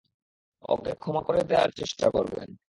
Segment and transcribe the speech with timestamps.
[0.63, 2.55] ওকে ক্ষমা করে দেয়ার চেষ্টা করবেন।